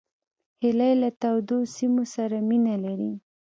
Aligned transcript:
هیلۍ 0.63 0.93
له 1.01 1.09
تودو 1.21 1.57
سیمو 1.75 2.03
سره 2.15 2.37
مینه 2.49 2.75
لري 2.83 3.11